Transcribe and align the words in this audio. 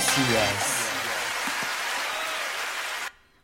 SES. 0.00 0.88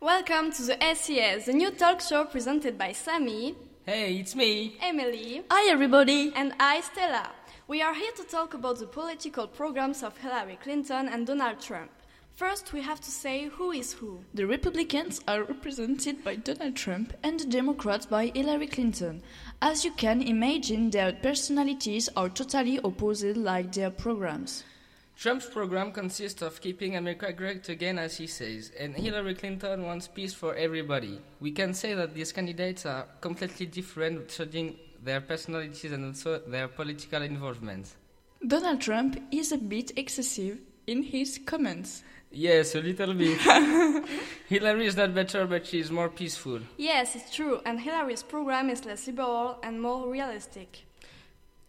Welcome 0.00 0.52
to 0.52 0.62
the 0.62 0.78
SES, 0.94 1.44
the 1.44 1.52
new 1.52 1.70
talk 1.70 2.00
show 2.00 2.24
presented 2.24 2.78
by 2.78 2.90
Samy, 2.92 3.54
Hey, 3.84 4.16
it's 4.16 4.34
me. 4.34 4.76
Emilie, 4.80 5.42
Hi, 5.50 5.70
everybody. 5.70 6.32
and 6.34 6.54
I, 6.58 6.80
Stella. 6.80 7.30
We 7.68 7.82
are 7.82 7.92
here 7.94 8.12
to 8.16 8.24
talk 8.24 8.54
about 8.54 8.78
the 8.78 8.86
political 8.86 9.46
programs 9.46 10.02
of 10.02 10.16
Hillary 10.16 10.58
Clinton 10.62 11.08
and 11.08 11.26
Donald 11.26 11.60
Trump. 11.60 11.90
First, 12.34 12.72
we 12.72 12.80
have 12.80 13.00
to 13.02 13.10
say 13.10 13.48
who 13.48 13.72
is 13.72 13.92
who. 13.92 14.20
The 14.32 14.46
Republicans 14.46 15.20
are 15.28 15.44
represented 15.44 16.24
by 16.24 16.36
Donald 16.36 16.74
Trump 16.74 17.12
and 17.22 17.38
the 17.38 17.46
Democrats 17.46 18.06
by 18.06 18.32
Hillary 18.34 18.66
Clinton. 18.68 19.22
As 19.60 19.84
you 19.84 19.92
can 19.92 20.22
imagine, 20.22 20.88
their 20.90 21.12
personalities 21.12 22.08
are 22.16 22.30
totally 22.30 22.78
opposite 22.80 23.36
like 23.36 23.72
their 23.74 23.90
programs. 23.90 24.64
Trump's 25.18 25.46
program 25.46 25.92
consists 25.92 26.42
of 26.42 26.60
keeping 26.60 26.94
America 26.94 27.32
great 27.32 27.66
again, 27.70 27.98
as 27.98 28.18
he 28.18 28.26
says, 28.26 28.70
and 28.78 28.94
Hillary 28.94 29.34
Clinton 29.34 29.86
wants 29.86 30.08
peace 30.08 30.34
for 30.34 30.54
everybody. 30.54 31.18
We 31.40 31.52
can 31.52 31.72
say 31.72 31.94
that 31.94 32.12
these 32.12 32.32
candidates 32.32 32.84
are 32.84 33.06
completely 33.22 33.64
different, 33.64 34.28
judging 34.28 34.76
their 35.02 35.22
personalities 35.22 35.92
and 35.92 36.04
also 36.04 36.40
their 36.40 36.68
political 36.68 37.22
involvement. 37.22 37.96
Donald 38.46 38.82
Trump 38.82 39.18
is 39.32 39.52
a 39.52 39.56
bit 39.56 39.92
excessive 39.96 40.58
in 40.86 41.02
his 41.02 41.40
comments. 41.46 42.02
Yes, 42.30 42.74
a 42.74 42.82
little 42.82 43.14
bit. 43.14 43.38
Hillary 44.48 44.86
is 44.86 44.98
not 44.98 45.14
better, 45.14 45.46
but 45.46 45.66
she 45.66 45.80
is 45.80 45.90
more 45.90 46.10
peaceful. 46.10 46.60
Yes, 46.76 47.16
it's 47.16 47.34
true, 47.34 47.62
and 47.64 47.80
Hillary's 47.80 48.22
program 48.22 48.68
is 48.68 48.84
less 48.84 49.06
liberal 49.06 49.60
and 49.62 49.80
more 49.80 50.10
realistic. 50.10 50.85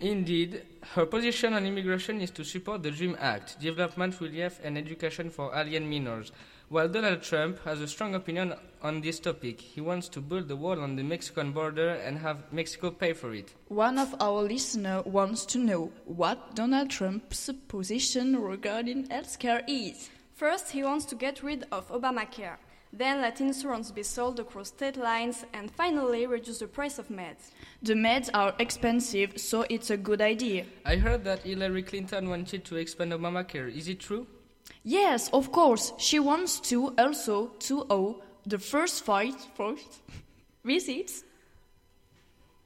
Indeed, 0.00 0.62
her 0.94 1.06
position 1.06 1.54
on 1.54 1.64
immigration 1.64 2.20
is 2.20 2.30
to 2.32 2.44
support 2.44 2.82
the 2.82 2.90
DREAM 2.90 3.16
Act, 3.20 3.60
development, 3.60 4.20
relief, 4.20 4.58
and 4.64 4.76
education 4.76 5.30
for 5.30 5.54
alien 5.54 5.88
minors. 5.88 6.32
While 6.68 6.88
Donald 6.88 7.22
Trump 7.22 7.62
has 7.64 7.80
a 7.80 7.86
strong 7.86 8.14
opinion 8.14 8.54
on 8.82 9.00
this 9.00 9.20
topic, 9.20 9.60
he 9.60 9.80
wants 9.80 10.08
to 10.08 10.20
build 10.20 10.50
a 10.50 10.56
wall 10.56 10.80
on 10.80 10.96
the 10.96 11.04
Mexican 11.04 11.52
border 11.52 11.90
and 11.90 12.18
have 12.18 12.52
Mexico 12.52 12.90
pay 12.90 13.12
for 13.12 13.32
it. 13.34 13.54
One 13.68 13.98
of 13.98 14.14
our 14.20 14.42
listeners 14.42 15.04
wants 15.04 15.46
to 15.46 15.58
know 15.58 15.92
what 16.06 16.56
Donald 16.56 16.90
Trump's 16.90 17.48
position 17.68 18.36
regarding 18.40 19.08
healthcare 19.08 19.62
is. 19.68 20.10
First, 20.34 20.72
he 20.72 20.82
wants 20.82 21.04
to 21.06 21.14
get 21.14 21.42
rid 21.42 21.64
of 21.70 21.88
Obamacare, 21.90 22.56
then 22.96 23.20
let 23.20 23.40
insurance 23.40 23.90
be 23.90 24.02
sold 24.02 24.38
across 24.38 24.68
state 24.68 24.96
lines, 24.96 25.44
and 25.52 25.70
finally 25.70 26.26
reduce 26.26 26.58
the 26.58 26.66
price 26.66 26.98
of 26.98 27.08
meds. 27.08 27.50
The 27.82 27.94
meds 27.94 28.30
are 28.32 28.54
expensive, 28.58 29.38
so 29.38 29.66
it's 29.68 29.90
a 29.90 29.96
good 29.96 30.20
idea. 30.20 30.64
I 30.84 30.96
heard 30.96 31.24
that 31.24 31.42
Hillary 31.42 31.82
Clinton 31.82 32.28
wanted 32.28 32.64
to 32.66 32.76
expand 32.76 33.12
Obamacare. 33.12 33.74
Is 33.74 33.88
it 33.88 34.00
true? 34.00 34.26
Yes, 34.84 35.28
of 35.32 35.50
course. 35.50 35.92
She 35.98 36.18
wants 36.18 36.60
to 36.70 36.94
also 36.96 37.48
to 37.60 37.86
owe 37.90 38.22
the 38.46 38.58
first 38.58 39.04
fight 39.04 39.36
first 39.56 40.02
visits 40.64 41.24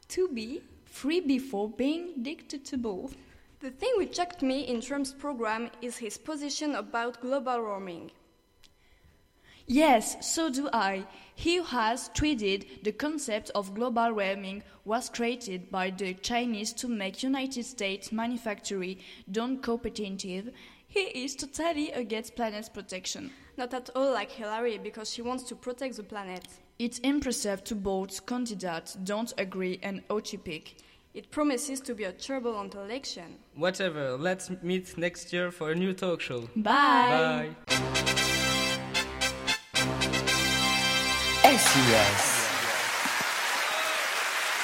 to 0.08 0.28
be 0.28 0.62
free 0.84 1.20
before 1.20 1.68
being 1.68 2.14
dictatable. 2.22 3.12
The 3.60 3.70
thing 3.70 3.92
which 3.96 4.16
shocked 4.16 4.42
me 4.42 4.60
in 4.68 4.80
Trump's 4.80 5.12
program 5.12 5.70
is 5.82 5.96
his 5.96 6.16
position 6.16 6.74
about 6.74 7.20
global 7.20 7.60
warming. 7.60 8.10
Yes, 9.68 10.26
so 10.26 10.48
do 10.48 10.70
I. 10.72 11.06
He 11.34 11.62
has 11.62 12.08
tweeted 12.14 12.82
the 12.82 12.92
concept 12.92 13.50
of 13.54 13.74
global 13.74 14.14
warming 14.14 14.62
was 14.86 15.10
created 15.10 15.70
by 15.70 15.90
the 15.90 16.14
Chinese 16.14 16.72
to 16.72 16.88
make 16.88 17.22
United 17.22 17.64
States 17.64 18.10
manufacturing 18.10 18.96
non-competitive. 19.26 20.50
He 20.88 21.00
is 21.00 21.36
totally 21.36 21.92
against 21.92 22.34
planet 22.34 22.70
protection. 22.72 23.30
Not 23.58 23.74
at 23.74 23.90
all 23.94 24.10
like 24.12 24.30
Hillary, 24.30 24.78
because 24.78 25.12
she 25.12 25.20
wants 25.20 25.44
to 25.44 25.54
protect 25.54 25.96
the 25.96 26.02
planet. 26.02 26.46
It's 26.78 26.98
impressive 27.00 27.62
to 27.64 27.74
both 27.74 28.24
candidates 28.24 28.94
don't 28.94 29.34
agree 29.36 29.80
and 29.82 30.06
atypic. 30.08 30.74
It 31.12 31.30
promises 31.30 31.80
to 31.82 31.94
be 31.94 32.04
a 32.04 32.12
turbulent 32.12 32.74
election. 32.74 33.36
Whatever, 33.54 34.16
let's 34.16 34.50
meet 34.62 34.96
next 34.96 35.32
year 35.32 35.50
for 35.50 35.72
a 35.72 35.74
new 35.74 35.92
talk 35.92 36.22
show. 36.22 36.48
Bye. 36.56 37.50
Bye. 37.66 38.47
SES. 41.56 42.37